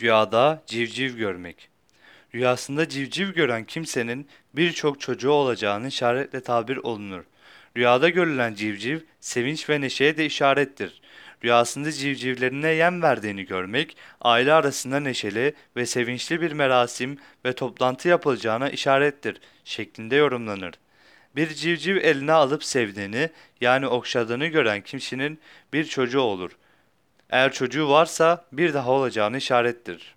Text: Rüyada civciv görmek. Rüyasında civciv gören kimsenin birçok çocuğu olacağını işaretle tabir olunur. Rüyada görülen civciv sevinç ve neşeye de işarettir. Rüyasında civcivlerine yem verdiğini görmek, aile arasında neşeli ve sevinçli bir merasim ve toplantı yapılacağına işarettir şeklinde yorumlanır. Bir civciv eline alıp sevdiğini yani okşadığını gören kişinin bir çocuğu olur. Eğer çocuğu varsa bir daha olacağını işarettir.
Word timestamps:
Rüyada 0.00 0.62
civciv 0.66 1.16
görmek. 1.16 1.68
Rüyasında 2.34 2.88
civciv 2.88 3.30
gören 3.30 3.64
kimsenin 3.64 4.28
birçok 4.54 5.00
çocuğu 5.00 5.30
olacağını 5.30 5.88
işaretle 5.88 6.40
tabir 6.40 6.76
olunur. 6.76 7.24
Rüyada 7.76 8.08
görülen 8.08 8.54
civciv 8.54 8.98
sevinç 9.20 9.70
ve 9.70 9.80
neşeye 9.80 10.16
de 10.16 10.26
işarettir. 10.26 11.00
Rüyasında 11.44 11.92
civcivlerine 11.92 12.68
yem 12.68 13.02
verdiğini 13.02 13.46
görmek, 13.46 13.96
aile 14.20 14.52
arasında 14.52 15.00
neşeli 15.00 15.54
ve 15.76 15.86
sevinçli 15.86 16.40
bir 16.40 16.52
merasim 16.52 17.18
ve 17.44 17.52
toplantı 17.52 18.08
yapılacağına 18.08 18.70
işarettir 18.70 19.40
şeklinde 19.64 20.16
yorumlanır. 20.16 20.74
Bir 21.36 21.48
civciv 21.48 21.96
eline 21.96 22.32
alıp 22.32 22.64
sevdiğini 22.64 23.30
yani 23.60 23.86
okşadığını 23.86 24.46
gören 24.46 24.80
kişinin 24.80 25.40
bir 25.72 25.84
çocuğu 25.84 26.20
olur. 26.20 26.50
Eğer 27.30 27.52
çocuğu 27.52 27.88
varsa 27.88 28.44
bir 28.52 28.74
daha 28.74 28.90
olacağını 28.90 29.36
işarettir. 29.36 30.16